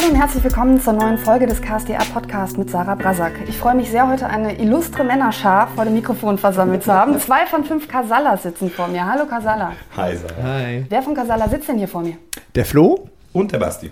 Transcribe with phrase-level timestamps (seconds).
[0.00, 3.32] Hallo und herzlich willkommen zur neuen Folge des KSDA Podcast mit Sarah Brasak.
[3.48, 7.18] Ich freue mich sehr, heute eine illustre Männerschar vor dem Mikrofon versammelt zu haben.
[7.20, 9.04] Zwei von fünf Kasala sitzen vor mir.
[9.04, 9.72] Hallo Kasala.
[9.98, 10.42] Hi Sarah.
[10.42, 10.86] Hi.
[10.88, 12.16] Wer von Kasala sitzt denn hier vor mir?
[12.54, 13.10] Der Flo?
[13.34, 13.90] Und der Basti.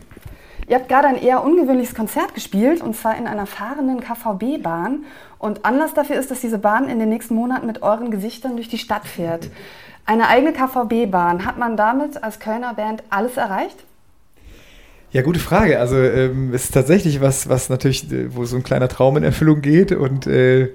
[0.67, 5.05] Ihr habt gerade ein eher ungewöhnliches Konzert gespielt und zwar in einer fahrenden KVB-Bahn.
[5.39, 8.69] Und Anlass dafür ist, dass diese Bahn in den nächsten Monaten mit euren Gesichtern durch
[8.69, 9.51] die Stadt fährt.
[10.07, 11.45] Eine eigene KVB-Bahn.
[11.45, 13.85] Hat man damit als Kölner Band alles erreicht?
[15.11, 15.81] Ja, gute Frage.
[15.81, 19.23] Also ähm, es ist tatsächlich was, was natürlich, äh, wo so ein kleiner Traum in
[19.23, 20.71] Erfüllung geht und äh,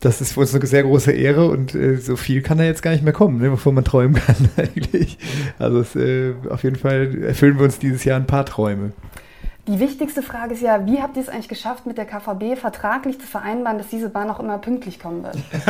[0.00, 2.82] das ist für uns eine sehr große Ehre und äh, so viel kann da jetzt
[2.82, 5.16] gar nicht mehr kommen, ne, bevor man träumen kann eigentlich.
[5.58, 8.92] Also es, äh, auf jeden Fall erfüllen wir uns dieses Jahr ein paar Träume.
[9.68, 13.20] Die wichtigste Frage ist ja, wie habt ihr es eigentlich geschafft, mit der KVB vertraglich
[13.20, 15.36] zu vereinbaren, dass diese Bahn auch immer pünktlich kommen wird?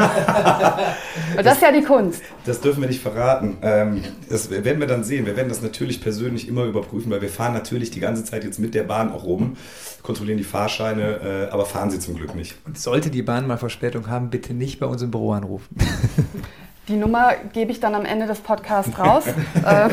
[1.34, 2.22] Weil das ist ja die Kunst.
[2.46, 3.58] Das dürfen wir nicht verraten.
[3.60, 5.26] Ähm, das werden wir dann sehen.
[5.26, 8.60] Wir werden das natürlich persönlich immer überprüfen, weil wir fahren natürlich die ganze Zeit jetzt
[8.60, 9.56] mit der Bahn auch rum,
[10.04, 12.54] kontrollieren die Fahrscheine, äh, aber fahren sie zum Glück nicht.
[12.66, 15.76] Und sollte die Bahn mal Verspätung haben, bitte nicht bei uns im Büro anrufen.
[16.88, 19.24] Die Nummer gebe ich dann am Ende des Podcasts raus.
[19.64, 19.90] äh,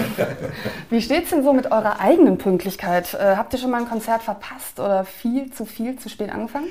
[0.89, 3.13] wie steht es denn so mit eurer eigenen Pünktlichkeit?
[3.13, 6.67] Äh, habt ihr schon mal ein Konzert verpasst oder viel zu viel zu spät angefangen?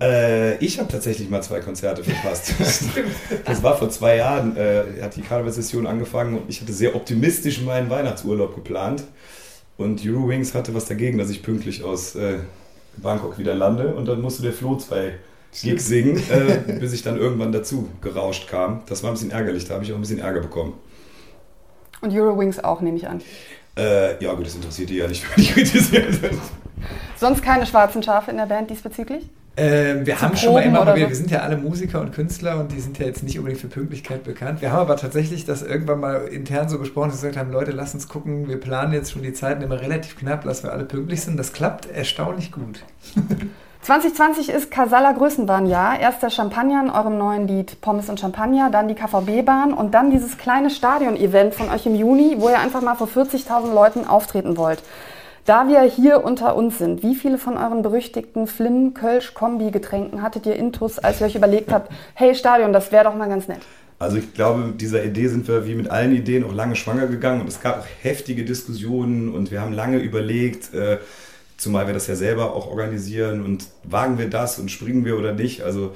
[0.00, 2.52] Äh, ich habe tatsächlich mal zwei Konzerte verpasst.
[3.44, 7.60] das war vor zwei Jahren, äh, hat die Karnevalssession angefangen und ich hatte sehr optimistisch
[7.62, 9.02] meinen Weihnachtsurlaub geplant.
[9.76, 12.38] Und Eurowings hatte was dagegen, dass ich pünktlich aus äh,
[12.96, 15.14] Bangkok wieder lande und dann musste der Flo zwei
[15.62, 18.82] Gigs singen, äh, bis ich dann irgendwann dazu gerauscht kam.
[18.86, 20.74] Das war ein bisschen ärgerlich, da habe ich auch ein bisschen Ärger bekommen.
[22.00, 23.20] Und Eurowings auch, nehme ich an.
[23.76, 26.18] Äh, ja, gut, das interessiert die ja nicht, wenn ich kritisiert
[27.16, 29.28] Sonst keine schwarzen Schafe in der Band diesbezüglich?
[29.56, 31.08] Ähm, wir Zu haben schon mal Proben immer, oder wir, so?
[31.08, 33.66] wir sind ja alle Musiker und Künstler und die sind ja jetzt nicht unbedingt für
[33.66, 34.62] Pünktlichkeit bekannt.
[34.62, 37.72] Wir haben aber tatsächlich das irgendwann mal intern so besprochen, dass wir gesagt haben, Leute,
[37.72, 40.84] lasst uns gucken, wir planen jetzt schon die Zeiten immer relativ knapp, dass wir alle
[40.84, 41.36] pünktlich sind.
[41.36, 42.84] Das klappt erstaunlich gut.
[43.82, 46.00] 2020 ist Casala Größenbahnjahr.
[46.00, 50.10] Erst der Champagner in eurem neuen Lied Pommes und Champagner, dann die KVB-Bahn und dann
[50.10, 54.56] dieses kleine Stadion-Event von euch im Juni, wo ihr einfach mal vor 40.000 Leuten auftreten
[54.56, 54.82] wollt.
[55.46, 60.44] Da wir hier unter uns sind, wie viele von euren berüchtigten Flim, Kölsch, Kombi-Getränken hattet
[60.44, 63.62] ihr intus, als ihr euch überlegt habt, hey Stadion, das wäre doch mal ganz nett?
[63.98, 67.06] Also ich glaube, mit dieser Idee sind wir wie mit allen Ideen auch lange schwanger
[67.06, 70.98] gegangen und es gab auch heftige Diskussionen und wir haben lange überlegt, äh,
[71.58, 75.34] zumal wir das ja selber auch organisieren und wagen wir das und springen wir oder
[75.34, 75.62] nicht.
[75.62, 75.94] Also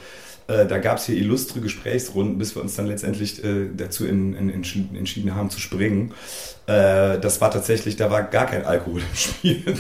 [0.53, 4.35] äh, da gab es hier illustre Gesprächsrunden, bis wir uns dann letztendlich äh, dazu in,
[4.35, 6.13] in, entschieden, entschieden haben zu springen.
[6.67, 9.75] Äh, das war tatsächlich, da war gar kein Alkohol im Spiel.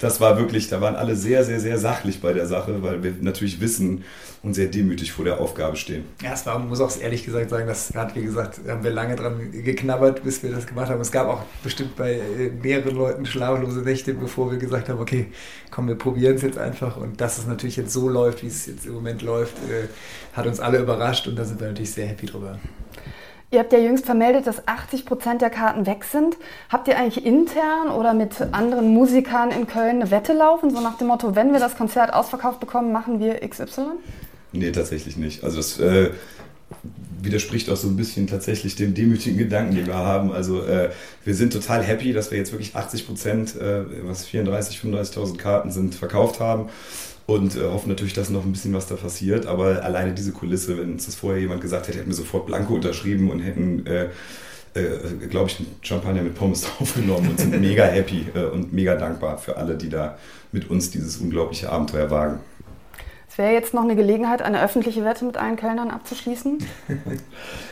[0.00, 3.14] Das war wirklich, da waren alle sehr, sehr, sehr sachlich bei der Sache, weil wir
[3.20, 4.04] natürlich wissen
[4.42, 6.04] und sehr demütig vor der Aufgabe stehen.
[6.22, 9.16] Ja, es war, muss auch ehrlich gesagt sagen, das hat, wie gesagt, haben wir lange
[9.16, 11.00] dran geknabbert, bis wir das gemacht haben.
[11.00, 15.26] Es gab auch bestimmt bei äh, mehreren Leuten schlaflose Nächte, bevor wir gesagt haben, okay,
[15.72, 16.96] komm, wir probieren es jetzt einfach.
[16.96, 19.88] Und dass es natürlich jetzt so läuft, wie es jetzt im Moment läuft, äh,
[20.32, 22.58] hat uns alle überrascht und da sind wir natürlich sehr happy drüber.
[23.50, 26.36] Ihr habt ja jüngst vermeldet, dass 80 Prozent der Karten weg sind.
[26.68, 30.98] Habt ihr eigentlich intern oder mit anderen Musikern in Köln eine Wette laufen, so nach
[30.98, 33.92] dem Motto, wenn wir das Konzert ausverkauft bekommen, machen wir XY?
[34.52, 35.44] Nee, tatsächlich nicht.
[35.44, 36.10] Also das äh,
[37.22, 40.30] widerspricht auch so ein bisschen tatsächlich dem demütigen Gedanken, den wir haben.
[40.30, 40.90] Also äh,
[41.24, 45.70] wir sind total happy, dass wir jetzt wirklich 80 Prozent, äh, was 34, 35.000 Karten
[45.70, 46.68] sind, verkauft haben.
[47.28, 49.44] Und äh, hoffen natürlich, dass noch ein bisschen was da passiert.
[49.44, 52.76] Aber alleine diese Kulisse, wenn uns das vorher jemand gesagt hätte, hätten wir sofort Blanko
[52.76, 54.04] unterschrieben und hätten, äh,
[54.72, 58.94] äh, glaube ich, einen Champagner mit Pommes draufgenommen und sind mega happy äh, und mega
[58.94, 60.16] dankbar für alle, die da
[60.52, 62.40] mit uns dieses unglaubliche Abenteuer wagen.
[63.30, 66.64] Es wäre jetzt noch eine Gelegenheit, eine öffentliche Wette mit allen Kölnern abzuschließen.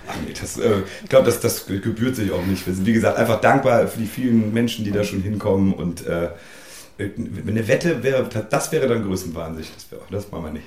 [0.07, 2.67] Ach nee, das, äh, ich glaube, das, das gebührt sich auch nicht.
[2.67, 5.73] Wir sind, wie gesagt, einfach dankbar für die vielen Menschen, die da schon hinkommen.
[5.73, 6.29] Und äh,
[6.99, 9.65] eine Wette wäre, das wäre dann Größenwahnsinn.
[9.75, 10.67] Das, wäre- das machen wir nicht.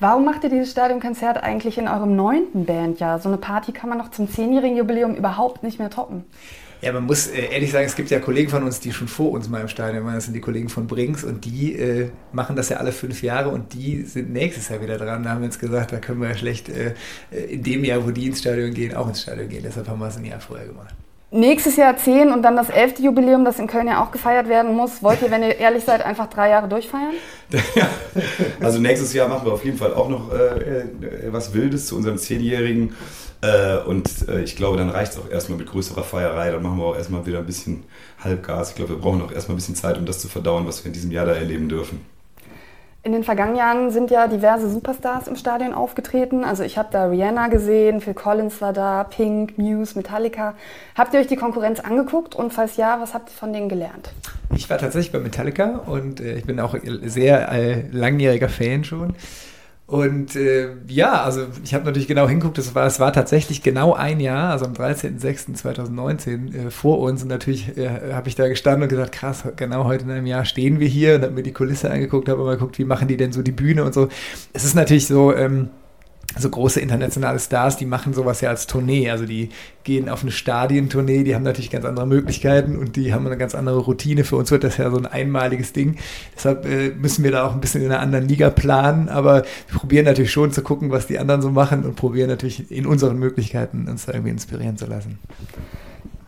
[0.00, 3.20] Warum macht ihr dieses Stadionkonzert eigentlich in eurem neunten Bandjahr?
[3.20, 6.24] So eine Party kann man doch zum zehnjährigen Jubiläum überhaupt nicht mehr toppen.
[6.82, 9.30] Ja, man muss äh, ehrlich sagen, es gibt ja Kollegen von uns, die schon vor
[9.30, 10.16] uns mal im Stadion waren.
[10.16, 13.48] Das sind die Kollegen von Brinks und die äh, machen das ja alle fünf Jahre
[13.50, 15.22] und die sind nächstes Jahr wieder dran.
[15.22, 16.92] Da haben wir jetzt gesagt, da können wir ja schlecht äh,
[17.48, 19.62] in dem Jahr, wo die ins Stadion gehen, auch ins Stadion gehen.
[19.62, 20.94] Deshalb haben wir es ein Jahr vorher gemacht.
[21.36, 24.72] Nächstes Jahr zehn und dann das elfte Jubiläum, das in Köln ja auch gefeiert werden
[24.72, 25.02] muss.
[25.02, 27.14] Wollt ihr, wenn ihr ehrlich seid, einfach drei Jahre durchfeiern?
[28.60, 30.86] Also nächstes Jahr machen wir auf jeden Fall auch noch äh, äh,
[31.32, 32.94] was Wildes zu unserem Zehnjährigen.
[33.42, 36.52] Äh, und äh, ich glaube, dann reicht es auch erstmal mit größerer Feierei.
[36.52, 37.82] Dann machen wir auch erstmal wieder ein bisschen
[38.22, 38.70] Halbgas.
[38.70, 40.86] Ich glaube, wir brauchen auch erstmal ein bisschen Zeit, um das zu verdauen, was wir
[40.86, 42.13] in diesem Jahr da erleben dürfen.
[43.04, 46.42] In den vergangenen Jahren sind ja diverse Superstars im Stadion aufgetreten.
[46.42, 50.54] Also ich habe da Rihanna gesehen, Phil Collins war da, Pink, Muse, Metallica.
[50.94, 54.08] Habt ihr euch die Konkurrenz angeguckt und falls ja, was habt ihr von denen gelernt?
[54.56, 59.14] Ich war tatsächlich bei Metallica und äh, ich bin auch sehr äh, langjähriger Fan schon.
[59.86, 64.18] Und äh, ja, also ich habe natürlich genau hinguckt, es war, war tatsächlich genau ein
[64.18, 67.22] Jahr, also am 13.06.2019 äh, vor uns.
[67.22, 70.46] Und natürlich äh, habe ich da gestanden und gesagt, krass, genau heute in einem Jahr
[70.46, 73.18] stehen wir hier und habe mir die Kulisse angeguckt, habe mal geguckt, wie machen die
[73.18, 74.08] denn so die Bühne und so.
[74.54, 75.68] Es ist natürlich so, ähm,
[76.38, 79.10] so große internationale Stars, die machen sowas ja als Tournee.
[79.10, 79.50] Also die
[79.84, 83.54] gehen auf eine Stadientournee, die haben natürlich ganz andere Möglichkeiten und die haben eine ganz
[83.54, 84.24] andere Routine.
[84.24, 85.96] Für uns wird das ja so ein einmaliges Ding.
[86.34, 89.78] Deshalb äh, müssen wir da auch ein bisschen in einer anderen Liga planen, aber wir
[89.78, 93.18] probieren natürlich schon zu gucken, was die anderen so machen und probieren natürlich in unseren
[93.18, 95.18] Möglichkeiten uns da irgendwie inspirieren zu lassen.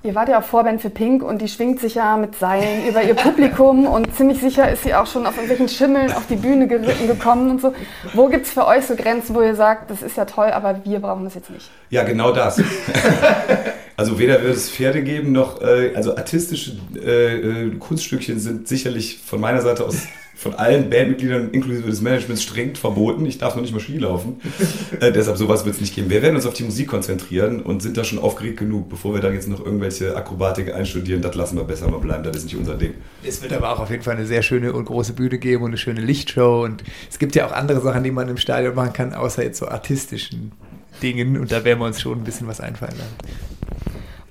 [0.07, 3.03] Ihr wart ja auch Vorband für Pink und die schwingt sich ja mit Seilen über
[3.03, 6.69] ihr Publikum und ziemlich sicher ist sie auch schon auf irgendwelchen Schimmeln auf die Bühne
[6.69, 7.75] geritten gekommen und so.
[8.15, 10.85] Wo gibt es für euch so Grenzen, wo ihr sagt, das ist ja toll, aber
[10.85, 11.69] wir brauchen das jetzt nicht?
[11.91, 12.63] Ja, genau das.
[13.97, 19.19] also weder wird es Pferde geben, noch, äh, also artistische äh, äh Kunststückchen sind sicherlich
[19.27, 20.07] von meiner Seite aus
[20.37, 23.25] von allen Bandmitgliedern inklusive des Managements streng verboten.
[23.25, 24.41] Ich darf noch nicht mal Ski laufen.
[25.01, 26.11] äh, deshalb sowas wird es nicht geben.
[26.11, 29.23] Wir werden uns auf die Musik konzentrieren und sind da schon aufgeregt genug, bevor wir
[29.23, 31.23] da jetzt noch irgendwelche Akrobatik einstudieren.
[31.23, 32.23] Das lassen wir besser mal bleiben.
[32.23, 32.93] Das ist nicht unser Ding.
[33.25, 35.71] Es wird aber auch auf jeden Fall eine sehr schöne und große Bühne geben und
[35.71, 36.65] eine schöne Lichtshow.
[36.65, 39.59] Und es gibt ja auch andere Sachen, die man im Stadion machen kann, außer jetzt
[39.59, 40.53] so artistischen
[41.03, 41.39] Dingen.
[41.39, 43.56] Und da werden wir uns schon ein bisschen was einfallen lassen.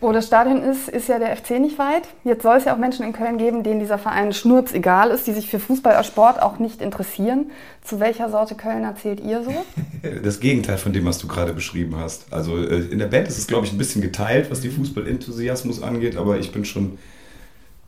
[0.05, 2.03] Wo das Stadion ist, ist ja der FC nicht weit.
[2.23, 5.25] Jetzt soll es ja auch Menschen in Köln geben, denen dieser Verein schnurz egal ist,
[5.25, 7.47] die sich für Fußball als Sport auch nicht interessieren.
[7.83, 9.51] Zu welcher Sorte Kölner zählt ihr so?
[10.23, 12.31] Das Gegenteil von dem, was du gerade beschrieben hast.
[12.31, 15.81] Also äh, in der Band ist es, glaube ich, ein bisschen geteilt, was die Fußballenthusiasmus
[15.81, 16.99] angeht, aber ich bin schon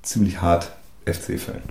[0.02, 0.72] ziemlich hart
[1.06, 1.62] FC-Fan.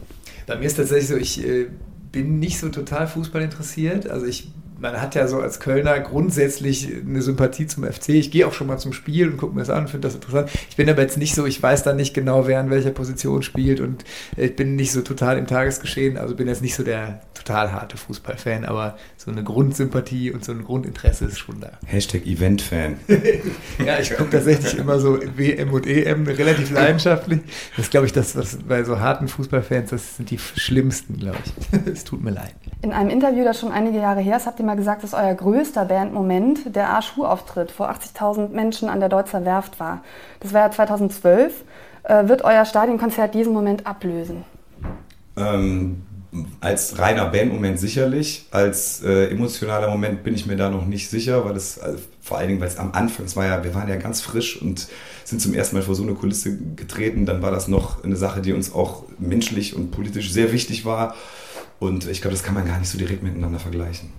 [0.46, 1.66] Bei mir ist tatsächlich so, ich äh,
[2.12, 4.08] bin nicht so total Fußball interessiert.
[4.08, 4.46] Also ich
[4.78, 8.10] man hat ja so als Kölner grundsätzlich eine Sympathie zum FC.
[8.10, 10.14] Ich gehe auch schon mal zum Spiel und gucke mir das an und finde das
[10.14, 10.50] interessant.
[10.68, 13.42] Ich bin aber jetzt nicht so, ich weiß dann nicht genau, wer in welcher Position
[13.42, 14.04] spielt und
[14.36, 16.18] ich bin nicht so total im Tagesgeschehen.
[16.18, 20.52] Also bin jetzt nicht so der total harte Fußballfan, aber so eine Grundsympathie und so
[20.52, 21.72] ein Grundinteresse ist schon da.
[21.86, 22.96] Hashtag Event-Fan.
[23.84, 27.40] ja, ich gucke tatsächlich immer so WM und EM relativ leidenschaftlich.
[27.76, 31.38] Das ist, glaube ich, das, was bei so harten Fußballfans, das sind die schlimmsten, glaube
[31.44, 31.80] ich.
[31.96, 32.54] Es tut mir leid.
[32.82, 35.34] In einem Interview, das schon einige Jahre her ist, habt ihr mal gesagt, dass euer
[35.34, 40.02] größter Bandmoment der A-Schuh-Auftritt vor 80.000 Menschen an der Deutzer Werft war.
[40.40, 41.64] Das war ja 2012.
[42.02, 44.44] Äh, wird euer Stadionkonzert diesen Moment ablösen?
[45.36, 46.02] Ähm,
[46.60, 48.46] als reiner Bandmoment sicherlich.
[48.50, 52.38] Als äh, emotionaler Moment bin ich mir da noch nicht sicher, weil es also vor
[52.38, 54.88] allen Dingen, weil es am Anfang, war ja, wir waren ja ganz frisch und
[55.24, 57.24] sind zum ersten Mal vor so eine Kulisse getreten.
[57.24, 61.14] Dann war das noch eine Sache, die uns auch menschlich und politisch sehr wichtig war.
[61.78, 64.12] Und ich glaube, das kann man gar nicht so direkt miteinander vergleichen.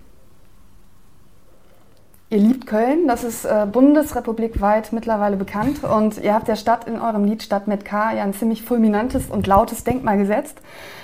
[2.30, 7.00] Ihr liebt Köln, das ist äh, bundesrepublikweit mittlerweile bekannt und ihr habt der Stadt in
[7.00, 10.58] eurem Lied Stadt mit K ja ein ziemlich fulminantes und lautes Denkmal gesetzt.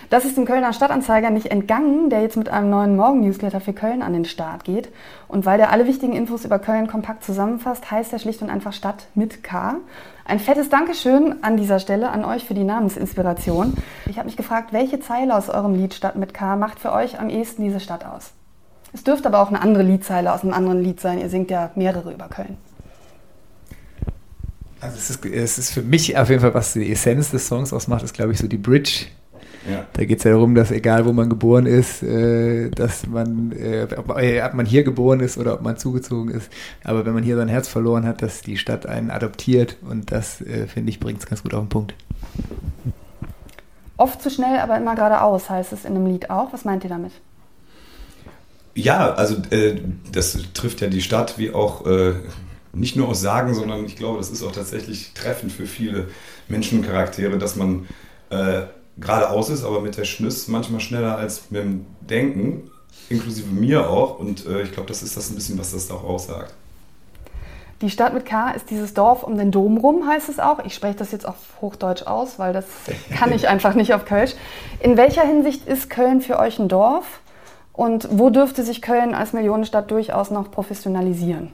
[0.09, 4.01] Das ist dem Kölner Stadtanzeiger nicht entgangen, der jetzt mit einem neuen Morgen-Newsletter für Köln
[4.01, 4.89] an den Start geht.
[5.29, 8.73] Und weil der alle wichtigen Infos über Köln kompakt zusammenfasst, heißt er schlicht und einfach
[8.73, 9.75] Stadt mit K.
[10.25, 13.75] Ein fettes Dankeschön an dieser Stelle an euch für die Namensinspiration.
[14.07, 17.17] Ich habe mich gefragt, welche Zeile aus eurem Lied Stadt mit K macht für euch
[17.17, 18.33] am ehesten diese Stadt aus?
[18.93, 21.19] Es dürfte aber auch eine andere Liedzeile aus einem anderen Lied sein.
[21.19, 22.57] Ihr singt ja mehrere über Köln.
[24.79, 27.73] Also es ist, es ist für mich auf jeden Fall, was die Essenz des Songs
[27.73, 29.05] ausmacht, ist, glaube ich, so die Bridge.
[29.69, 29.85] Ja.
[29.93, 33.87] Da geht es ja darum, dass egal wo man geboren ist, äh, dass man, äh,
[33.95, 36.51] ob, äh, ob, man hier geboren ist oder ob man zugezogen ist,
[36.83, 40.43] aber wenn man hier sein Herz verloren hat, dass die Stadt einen adoptiert und das,
[40.67, 41.95] finde ich, bringt es ganz gut auf den Punkt.
[43.95, 46.51] Oft zu schnell, aber immer geradeaus heißt es in einem Lied auch.
[46.51, 47.13] Was meint ihr damit?
[48.75, 49.79] Ja, also äh,
[50.11, 52.13] das trifft ja die Stadt wie auch äh,
[52.73, 56.07] nicht nur aus Sagen, sondern ich glaube, das ist auch tatsächlich treffend für viele
[56.47, 57.87] Menschencharaktere, dass man
[58.31, 58.63] äh,
[58.97, 62.71] geradeaus ist, aber mit der Schnüss manchmal schneller als mit dem Denken,
[63.09, 64.19] inklusive mir auch.
[64.19, 66.53] Und äh, ich glaube, das ist das ein bisschen, was das auch aussagt.
[67.81, 70.63] Die Stadt mit K ist dieses Dorf um den Dom rum, heißt es auch.
[70.63, 72.65] Ich spreche das jetzt auf Hochdeutsch aus, weil das
[73.13, 74.35] kann ich einfach nicht auf Kölsch.
[74.79, 77.19] In welcher Hinsicht ist Köln für euch ein Dorf?
[77.73, 81.49] Und wo dürfte sich Köln als Millionenstadt durchaus noch professionalisieren?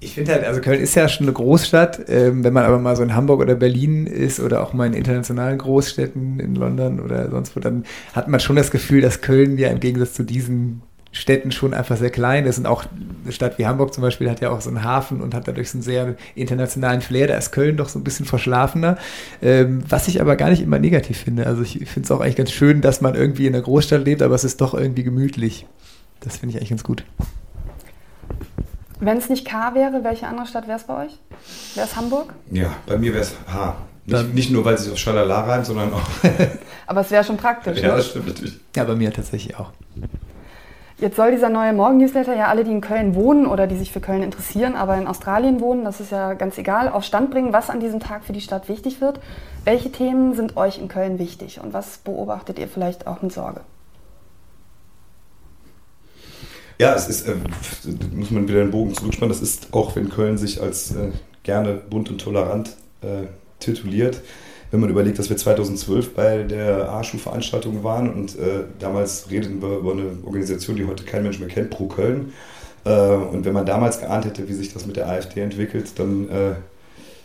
[0.00, 2.08] Ich finde halt, also Köln ist ja schon eine Großstadt.
[2.08, 4.94] Ähm, wenn man aber mal so in Hamburg oder Berlin ist oder auch mal in
[4.94, 9.58] internationalen Großstädten in London oder sonst wo, dann hat man schon das Gefühl, dass Köln
[9.58, 12.58] ja im Gegensatz zu diesen Städten schon einfach sehr klein ist.
[12.58, 12.84] Und auch
[13.22, 15.70] eine Stadt wie Hamburg zum Beispiel hat ja auch so einen Hafen und hat dadurch
[15.70, 17.28] so einen sehr internationalen Flair.
[17.28, 18.96] Da ist Köln doch so ein bisschen verschlafener.
[19.42, 21.46] Ähm, was ich aber gar nicht immer negativ finde.
[21.46, 24.22] Also ich finde es auch eigentlich ganz schön, dass man irgendwie in einer Großstadt lebt,
[24.22, 25.66] aber es ist doch irgendwie gemütlich.
[26.20, 27.04] Das finde ich eigentlich ganz gut.
[28.98, 31.18] Wenn es nicht K wäre, welche andere Stadt wäre es bei euch?
[31.74, 32.34] Wäre es Hamburg?
[32.50, 33.76] Ja, bei mir wäre es H.
[34.06, 36.02] Nicht, nicht, nur, weil es sich auf Schalala reimt, sondern auch.
[36.86, 37.78] Aber es wäre schon praktisch.
[37.82, 37.96] ja, ne?
[37.96, 38.58] das stimmt natürlich.
[38.74, 39.72] Ja, bei mir tatsächlich auch.
[41.02, 44.00] Jetzt soll dieser neue Morgen-Newsletter ja alle, die in Köln wohnen oder die sich für
[44.00, 47.70] Köln interessieren, aber in Australien wohnen, das ist ja ganz egal, auf Stand bringen, was
[47.70, 49.18] an diesem Tag für die Stadt wichtig wird.
[49.64, 53.62] Welche Themen sind euch in Köln wichtig und was beobachtet ihr vielleicht auch mit Sorge?
[56.78, 57.34] Ja, es ist, äh,
[58.14, 61.10] muss man wieder den Bogen zurückspannen, das ist auch, wenn Köln sich als äh,
[61.42, 63.26] gerne bunt und tolerant äh,
[63.58, 64.20] tituliert,
[64.72, 69.76] wenn man überlegt, dass wir 2012 bei der ASCHU-Veranstaltung waren und äh, damals redeten wir
[69.76, 72.32] über eine Organisation, die heute kein Mensch mehr kennt, Pro Köln.
[72.84, 76.26] Äh, und wenn man damals geahnt hätte, wie sich das mit der AfD entwickelt, dann
[76.30, 76.54] äh,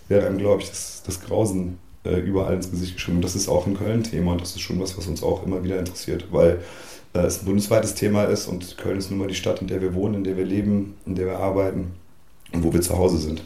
[0.10, 3.22] wäre einem, glaube ich, das, das Grausen äh, überall ins Gesicht geschrieben.
[3.22, 5.80] Das ist auch ein Köln-Thema und das ist schon was, was uns auch immer wieder
[5.80, 6.60] interessiert, weil
[7.14, 9.82] äh, es ein bundesweites Thema ist und Köln ist nun mal die Stadt, in der
[9.82, 11.94] wir wohnen, in der wir leben, in der wir arbeiten
[12.52, 13.42] und wo wir zu Hause sind.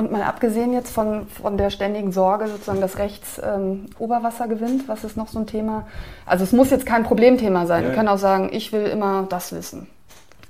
[0.00, 4.88] Und mal abgesehen jetzt von, von der ständigen Sorge, sozusagen, dass rechts ähm, Oberwasser gewinnt,
[4.88, 5.86] was ist noch so ein Thema?
[6.24, 7.82] Also es muss jetzt kein Problemthema sein.
[7.82, 7.90] Ja.
[7.90, 9.88] Wir können auch sagen, ich will immer das wissen.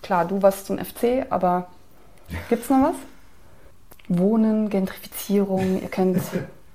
[0.02, 1.66] Klar, du was zum FC, aber
[2.48, 2.94] gibt es noch was?
[4.06, 6.22] Wohnen, Gentrifizierung, ihr könnt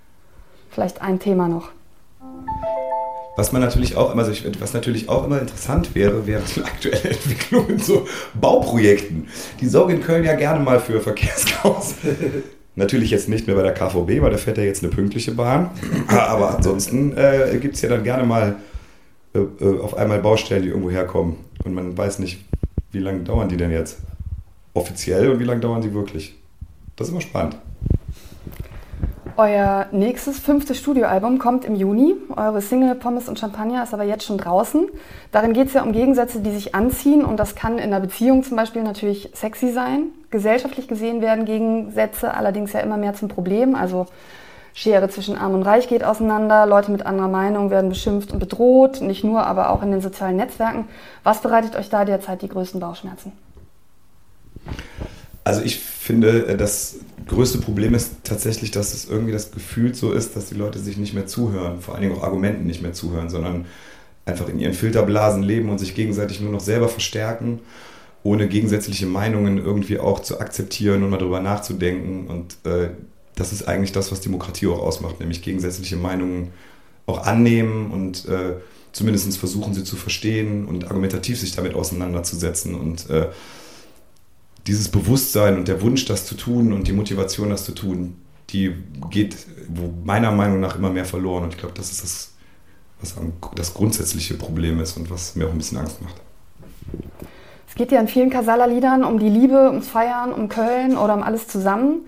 [0.70, 1.70] vielleicht ein Thema noch.
[3.38, 7.10] Was man natürlich auch immer, also was natürlich auch immer interessant wäre, wäre die aktuelle
[7.10, 9.30] Entwicklung in so Bauprojekten.
[9.62, 11.96] Die sorgen in Köln ja gerne mal für Verkehrschaos.
[12.76, 15.70] Natürlich jetzt nicht mehr bei der KVB, weil da fährt ja jetzt eine pünktliche Bahn.
[16.08, 18.58] Aber ansonsten äh, gibt es ja dann gerne mal
[19.34, 21.38] äh, äh, auf einmal Baustellen, die irgendwo herkommen.
[21.64, 22.44] Und man weiß nicht,
[22.92, 24.00] wie lange dauern die denn jetzt?
[24.74, 26.36] Offiziell und wie lange dauern die wirklich?
[26.96, 27.58] Das ist immer spannend.
[29.38, 32.16] Euer nächstes fünftes Studioalbum kommt im Juni.
[32.38, 34.88] Eure Single Pommes und Champagner ist aber jetzt schon draußen.
[35.34, 38.44] Darin geht es ja um Gegensätze, die sich anziehen und das kann in einer Beziehung
[38.44, 40.04] zum Beispiel natürlich sexy sein.
[40.36, 43.74] Gesellschaftlich gesehen werden Gegensätze allerdings ja immer mehr zum Problem.
[43.76, 44.08] Also
[44.74, 49.00] Schere zwischen Arm und Reich geht auseinander, Leute mit anderer Meinung werden beschimpft und bedroht,
[49.00, 50.90] nicht nur, aber auch in den sozialen Netzwerken.
[51.24, 53.32] Was bereitet euch da derzeit die größten Bauchschmerzen?
[55.46, 60.12] Also ich finde, äh, das größte Problem ist tatsächlich, dass es irgendwie das Gefühl so
[60.12, 62.94] ist, dass die Leute sich nicht mehr zuhören, vor allen Dingen auch Argumenten nicht mehr
[62.94, 63.66] zuhören, sondern
[64.26, 67.62] einfach in ihren Filterblasen leben und sich gegenseitig nur noch selber verstärken,
[68.26, 72.26] ohne gegensätzliche Meinungen irgendwie auch zu akzeptieren und mal darüber nachzudenken.
[72.26, 72.90] Und äh,
[73.36, 76.52] das ist eigentlich das, was Demokratie auch ausmacht, nämlich gegensätzliche Meinungen
[77.06, 78.56] auch annehmen und äh,
[78.94, 83.28] zumindest versuchen, sie zu verstehen und argumentativ sich damit auseinanderzusetzen und äh,
[84.66, 88.16] dieses Bewusstsein und der Wunsch, das zu tun und die Motivation, das zu tun,
[88.50, 88.74] die
[89.12, 89.36] geht
[90.04, 91.44] meiner Meinung nach immer mehr verloren.
[91.44, 92.32] Und ich glaube, das ist das,
[93.02, 93.16] was
[93.54, 96.16] das grundsätzliche Problem ist und was mir auch ein bisschen Angst macht.
[97.68, 101.24] Es geht ja in vielen Kasala-Liedern um die Liebe, ums Feiern, um Köln oder um
[101.24, 102.06] alles zusammen.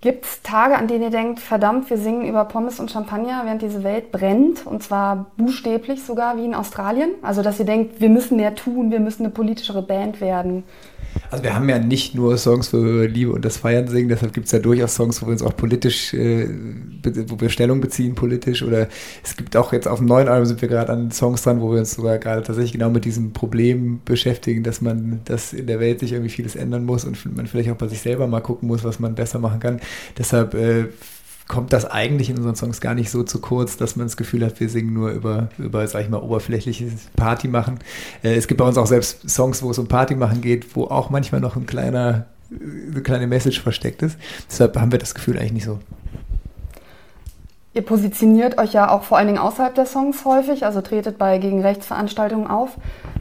[0.00, 3.62] Gibt es Tage, an denen ihr denkt, verdammt, wir singen über Pommes und Champagner, während
[3.62, 4.64] diese Welt brennt?
[4.64, 7.10] Und zwar buchstäblich sogar wie in Australien?
[7.20, 10.62] Also, dass ihr denkt, wir müssen mehr tun, wir müssen eine politischere Band werden.
[11.30, 14.32] Also wir haben ja nicht nur Songs, wo wir Liebe und das Feiern singen, deshalb
[14.32, 16.48] gibt es ja durchaus Songs, wo wir uns auch politisch, äh,
[17.28, 18.88] wo wir Stellung beziehen politisch oder
[19.22, 21.72] es gibt auch jetzt auf dem neuen Album sind wir gerade an Songs dran, wo
[21.72, 25.80] wir uns sogar gerade tatsächlich genau mit diesem Problem beschäftigen, dass man, dass in der
[25.80, 28.68] Welt sich irgendwie vieles ändern muss und man vielleicht auch bei sich selber mal gucken
[28.68, 29.80] muss, was man besser machen kann.
[30.16, 30.86] Deshalb äh,
[31.48, 34.44] kommt das eigentlich in unseren Songs gar nicht so zu kurz, dass man das Gefühl
[34.44, 37.78] hat, wir singen nur über, über sag ich mal, oberflächliches Party machen.
[38.22, 40.84] Äh, es gibt bei uns auch selbst Songs, wo es um Party machen geht, wo
[40.84, 44.18] auch manchmal noch ein kleiner, eine kleine Message versteckt ist.
[44.48, 45.78] Deshalb haben wir das Gefühl eigentlich nicht so.
[47.74, 51.38] Ihr positioniert euch ja auch vor allen Dingen außerhalb der Songs häufig, also tretet bei
[51.38, 52.70] gegen Rechtsveranstaltungen auf.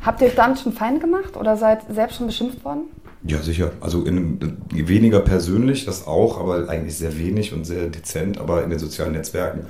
[0.05, 2.85] Habt ihr euch damit schon fein gemacht oder seid selbst schon beschimpft worden?
[3.27, 3.71] Ja, sicher.
[3.81, 4.39] Also in,
[4.71, 8.37] weniger persönlich, das auch, aber eigentlich sehr wenig und sehr dezent.
[8.37, 9.65] Aber in den sozialen Netzwerken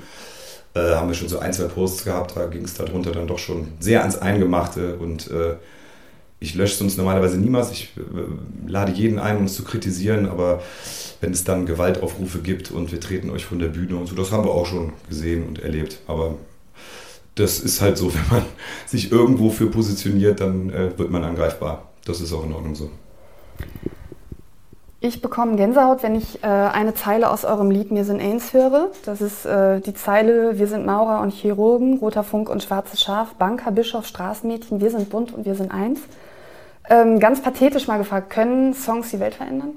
[0.75, 3.39] äh, haben wir schon so ein, zwei Posts gehabt, da ging es darunter dann doch
[3.39, 4.97] schon sehr ans Eingemachte.
[4.97, 5.55] Und äh,
[6.39, 7.71] ich lösche sonst normalerweise niemals.
[7.71, 10.61] Ich äh, lade jeden ein, uns zu kritisieren, aber
[11.19, 14.31] wenn es dann Gewaltaufrufe gibt und wir treten euch von der Bühne und so, das
[14.31, 15.97] haben wir auch schon gesehen und erlebt.
[16.05, 16.35] Aber
[17.33, 18.45] das ist halt so, wenn man
[18.85, 21.91] sich irgendwo für positioniert, dann äh, wird man angreifbar.
[22.05, 22.91] Das ist auch in Ordnung so.
[24.99, 28.89] Ich bekomme Gänsehaut, wenn ich äh, eine Zeile aus eurem Lied Mir sind Eins höre.
[29.05, 33.35] Das ist äh, die Zeile Wir sind Maurer und Chirurgen, roter Funk und schwarzes Schaf,
[33.35, 35.99] Banker, Bischof, Straßenmädchen, wir sind bunt und wir sind eins.
[36.89, 39.75] Ähm, ganz pathetisch mal gefragt, können Songs die Welt verändern?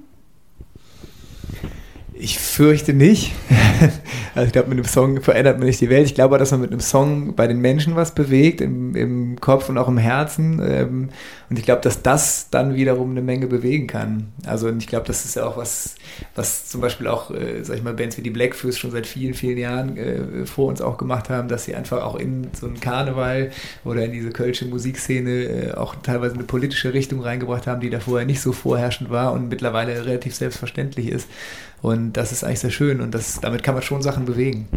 [2.22, 3.32] Ich fürchte nicht.
[4.34, 6.04] also ich glaube, mit einem Song verändert man nicht die Welt.
[6.04, 9.70] Ich glaube, dass man mit einem Song bei den Menschen was bewegt, im, im Kopf
[9.70, 10.60] und auch im Herzen.
[10.62, 11.08] Ähm,
[11.48, 14.32] und ich glaube, dass das dann wiederum eine Menge bewegen kann.
[14.44, 15.94] Also und ich glaube, das ist ja auch was,
[16.34, 19.32] was zum Beispiel auch, äh, sag ich mal, Bands wie die Blackfoot schon seit vielen,
[19.32, 22.80] vielen Jahren äh, vor uns auch gemacht haben, dass sie einfach auch in so einen
[22.80, 23.50] Karneval
[23.84, 27.98] oder in diese kölsche Musikszene äh, auch teilweise eine politische Richtung reingebracht haben, die da
[27.98, 31.28] vorher nicht so vorherrschend war und mittlerweile relativ selbstverständlich ist.
[31.82, 34.68] Und das ist eigentlich sehr schön und das, damit kann man schon Sachen bewegen.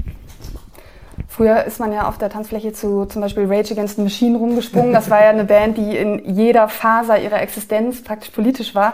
[1.28, 4.94] Früher ist man ja auf der Tanzfläche zu zum Beispiel Rage Against the Machine rumgesprungen.
[4.94, 8.94] Das war ja eine Band, die in jeder Faser ihrer Existenz praktisch politisch war.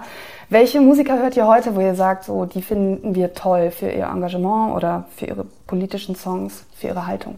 [0.49, 4.05] Welche Musiker hört ihr heute, wo ihr sagt, so, die finden wir toll für ihr
[4.05, 7.35] Engagement oder für ihre politischen Songs, für ihre Haltung?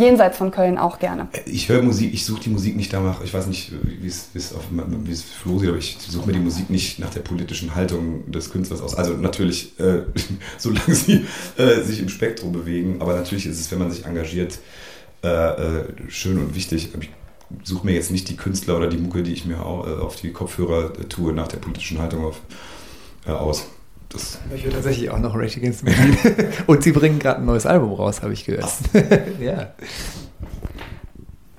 [0.00, 1.28] Jenseits von Köln auch gerne.
[1.46, 4.64] Ich höre Musik, ich suche die Musik nicht danach, ich weiß nicht, wie es, auf,
[4.70, 8.30] wie es Flo sieht, aber ich suche mir die Musik nicht nach der politischen Haltung
[8.30, 8.94] des Künstlers aus.
[8.94, 10.02] Also natürlich, äh,
[10.58, 11.24] solange sie
[11.56, 14.58] äh, sich im Spektrum bewegen, aber natürlich ist es, wenn man sich engagiert,
[15.22, 16.88] äh, äh schön und wichtig.
[17.00, 17.10] Ich
[17.62, 20.32] suche mir jetzt nicht die Künstler oder die Mucke, die ich mir äh, auf die
[20.32, 22.40] Kopfhörer äh, tue, nach der politischen Haltung auf,
[23.26, 23.66] aus.
[24.10, 26.16] Das ich höre tatsächlich auch noch Rage Against the Machine.
[26.66, 28.68] Und sie bringen gerade ein neues Album raus, habe ich gehört.
[29.40, 29.70] ja.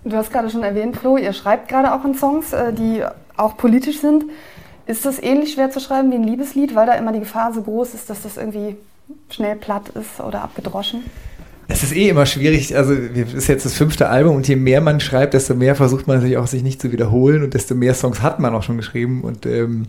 [0.03, 3.03] Du hast gerade schon erwähnt, Flo, ihr schreibt gerade auch in Songs, äh, die
[3.38, 4.25] auch politisch sind.
[4.86, 7.62] Ist das ähnlich schwer zu schreiben wie ein Liebeslied, weil da immer die Gefahr so
[7.62, 8.75] groß ist, dass das irgendwie
[9.29, 11.03] schnell platt ist oder abgedroschen?
[11.67, 14.81] Es ist eh immer schwierig, also es ist jetzt das fünfte Album und je mehr
[14.81, 17.93] man schreibt, desto mehr versucht man natürlich auch sich nicht zu wiederholen und desto mehr
[17.93, 19.86] Songs hat man auch schon geschrieben und ähm,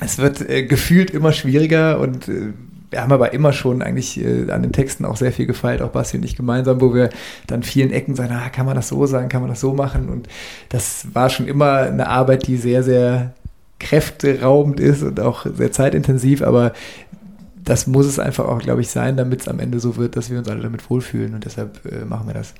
[0.00, 2.52] es wird äh, gefühlt immer schwieriger und äh,
[2.90, 5.90] wir haben aber immer schon eigentlich äh, an den Texten auch sehr viel gefeilt, auch
[5.90, 7.08] Basti und ich gemeinsam, wo wir
[7.46, 10.08] dann vielen Ecken sagen, ah, kann man das so sagen, kann man das so machen
[10.08, 10.28] und
[10.68, 13.32] das war schon immer eine Arbeit, die sehr, sehr
[13.80, 16.72] kräfteraubend ist und auch sehr zeitintensiv, aber
[17.64, 20.30] das muss es einfach auch, glaube ich, sein, damit es am Ende so wird, dass
[20.30, 22.54] wir uns alle damit wohlfühlen und deshalb äh, machen wir das.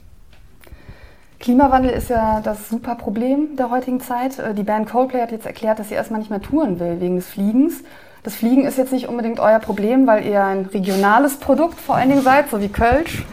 [1.43, 4.39] Klimawandel ist ja das super Problem der heutigen Zeit.
[4.39, 7.17] Äh, die Band Coldplay hat jetzt erklärt, dass sie erstmal nicht mehr touren will wegen
[7.17, 7.83] des Fliegens.
[8.23, 12.11] Das Fliegen ist jetzt nicht unbedingt euer Problem, weil ihr ein regionales Produkt vor allen
[12.11, 13.25] Dingen seid, so wie Kölsch.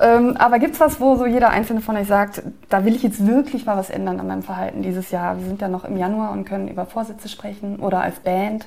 [0.00, 3.02] Ähm, aber gibt es was, wo so jeder einzelne von euch sagt, da will ich
[3.02, 5.38] jetzt wirklich mal was ändern an meinem Verhalten dieses Jahr?
[5.38, 8.66] Wir sind ja noch im Januar und können über Vorsätze sprechen oder als Band.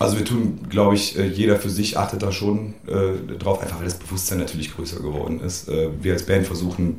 [0.00, 3.78] Also wir tun, glaube ich, äh, jeder für sich achtet da schon äh, drauf, einfach
[3.78, 5.68] weil das Bewusstsein natürlich größer geworden ist.
[5.68, 6.98] Äh, wir als Band versuchen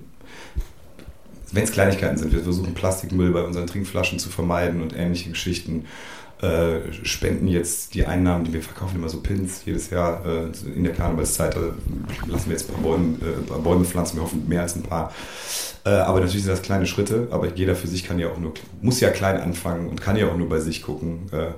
[1.53, 5.85] wenn es Kleinigkeiten sind, wir versuchen Plastikmüll bei unseren Trinkflaschen zu vermeiden und ähnliche Geschichten.
[6.41, 10.83] Äh, spenden jetzt die Einnahmen, die wir verkaufen, immer so Pins jedes Jahr äh, in
[10.83, 11.55] der Karnevalszeit.
[11.55, 11.59] Äh,
[12.27, 15.13] lassen wir jetzt bei Bäumen, äh, Bäume pflanzen, wir hoffen mehr als ein paar.
[15.85, 18.53] Äh, aber natürlich sind das kleine Schritte, aber jeder für sich kann ja auch nur,
[18.81, 21.51] muss ja klein anfangen und kann ja auch nur bei sich gucken äh,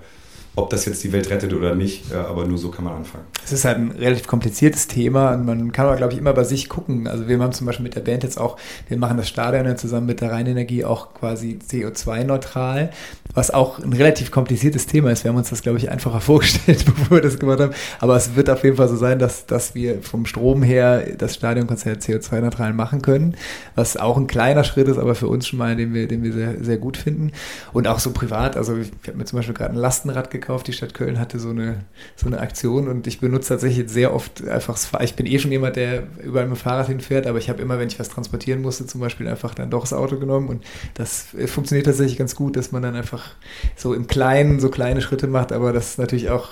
[0.55, 3.25] ob das jetzt die Welt rettet oder nicht, aber nur so kann man anfangen.
[3.43, 6.43] Es ist halt ein relativ kompliziertes Thema und man kann aber, glaube ich, immer bei
[6.43, 7.07] sich gucken.
[7.07, 9.75] Also wir haben zum Beispiel mit der Band jetzt auch, wir machen das Stadion ja
[9.75, 12.91] zusammen mit der Rheinenergie auch quasi CO2-neutral,
[13.33, 15.23] was auch ein relativ kompliziertes Thema ist.
[15.23, 17.73] Wir haben uns das, glaube ich, einfacher vorgestellt, bevor wir das gemacht haben.
[17.99, 21.35] Aber es wird auf jeden Fall so sein, dass, dass wir vom Strom her das
[21.35, 23.35] Stadionkonzert CO2-neutral machen können,
[23.75, 26.31] was auch ein kleiner Schritt ist, aber für uns schon mal, den wir, den wir
[26.31, 27.31] sehr, sehr gut finden.
[27.73, 30.67] Und auch so privat, also ich habe mir zum Beispiel gerade ein Lastenrad gekauft, gekauft.
[30.67, 34.47] Die Stadt Köln hatte so eine, so eine Aktion und ich benutze tatsächlich sehr oft
[34.47, 35.05] einfach das Fahrrad.
[35.05, 37.79] Ich bin eh schon jemand, der überall mit dem Fahrrad hinfährt, aber ich habe immer,
[37.79, 41.33] wenn ich was transportieren musste, zum Beispiel einfach dann doch das Auto genommen und das
[41.33, 43.35] äh, funktioniert tatsächlich ganz gut, dass man dann einfach
[43.75, 46.49] so im Kleinen so kleine Schritte macht, aber das ist natürlich auch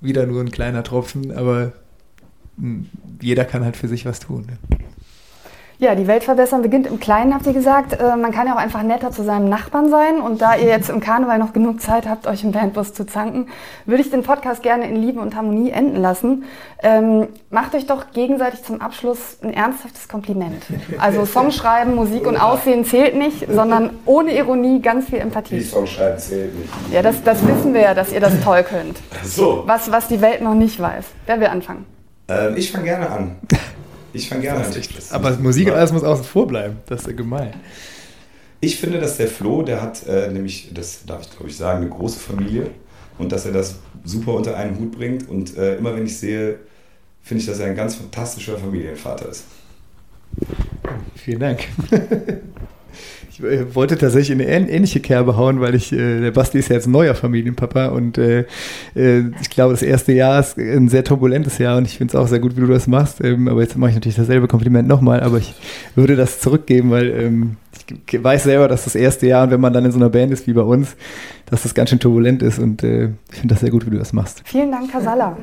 [0.00, 1.72] wieder nur ein kleiner Tropfen, aber
[2.58, 2.86] hm,
[3.20, 4.46] jeder kann halt für sich was tun.
[4.46, 4.58] Ne?
[5.78, 8.00] Ja, die Welt verbessern beginnt im Kleinen, habt ihr gesagt.
[8.00, 10.20] Äh, man kann ja auch einfach netter zu seinem Nachbarn sein.
[10.20, 13.48] Und da ihr jetzt im Karneval noch genug Zeit habt, euch im Bandbus zu zanken,
[13.84, 16.44] würde ich den Podcast gerne in Liebe und Harmonie enden lassen.
[16.82, 20.62] Ähm, macht euch doch gegenseitig zum Abschluss ein ernsthaftes Kompliment.
[20.98, 25.56] Also Songschreiben, Musik und Aussehen zählt nicht, sondern ohne Ironie ganz viel Empathie.
[25.56, 26.72] Die Songschreiben zählt nicht.
[26.92, 28.98] Ja, das, das wissen wir ja, dass ihr das toll könnt.
[29.24, 29.62] So.
[29.66, 31.04] Was, was die Welt noch nicht weiß.
[31.26, 31.86] Wer will anfangen?
[32.28, 33.36] Ähm, ich fange gerne an.
[34.12, 34.72] Ich fange gerne an.
[35.10, 36.78] Aber Musik und alles muss außen vor bleiben.
[36.86, 37.54] Das ist ja gemein.
[38.60, 41.80] Ich finde, dass der Flo, der hat äh, nämlich, das darf ich glaube ich sagen,
[41.80, 42.70] eine große Familie
[43.18, 45.28] und dass er das super unter einen Hut bringt.
[45.28, 46.58] Und äh, immer wenn ich sehe,
[47.22, 49.44] finde ich, dass er ein ganz fantastischer Familienvater ist.
[51.16, 51.64] Vielen Dank.
[53.32, 56.68] Ich äh, wollte tatsächlich in eine ähnliche Kerbe hauen, weil ich, äh, der Basti ist
[56.68, 58.44] ja jetzt ein neuer Familienpapa und äh,
[58.94, 62.28] ich glaube, das erste Jahr ist ein sehr turbulentes Jahr und ich finde es auch
[62.28, 63.24] sehr gut, wie du das machst.
[63.24, 65.54] Ähm, aber jetzt mache ich natürlich dasselbe Kompliment nochmal, aber ich
[65.94, 67.56] würde das zurückgeben, weil ähm,
[68.06, 70.30] ich weiß selber, dass das erste Jahr und wenn man dann in so einer Band
[70.30, 70.94] ist wie bei uns,
[71.46, 73.98] dass das ganz schön turbulent ist und äh, ich finde das sehr gut, wie du
[73.98, 74.42] das machst.
[74.44, 75.38] Vielen Dank, Casalla.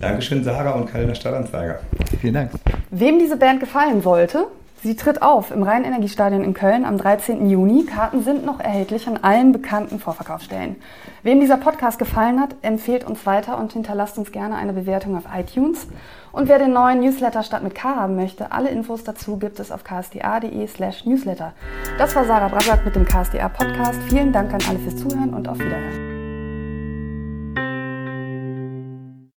[0.00, 1.78] Dankeschön, Sarah und Kölner Stadtanzeiger.
[2.20, 2.50] Vielen Dank.
[2.90, 4.46] Wem diese Band gefallen sollte,
[4.82, 7.48] Sie tritt auf im Rhein-Energiestadion in Köln am 13.
[7.48, 7.84] Juni.
[7.84, 10.76] Karten sind noch erhältlich an allen bekannten Vorverkaufsstellen.
[11.22, 15.24] Wem dieser Podcast gefallen hat, empfehlt uns weiter und hinterlasst uns gerne eine Bewertung auf
[15.34, 15.88] iTunes.
[16.30, 19.72] Und wer den neuen Newsletter Stadt mit K haben möchte, alle Infos dazu gibt es
[19.72, 21.52] auf ksda.de slash newsletter.
[21.98, 24.00] Das war Sarah Brasak mit dem KSDA Podcast.
[24.08, 26.25] Vielen Dank an alle fürs Zuhören und auf Wiederhören.